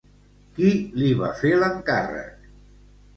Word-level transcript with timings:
Qui 0.53 0.69
li 1.01 1.09
va 1.19 1.29
fer 1.41 1.51
l'encàrrec? 1.63 2.49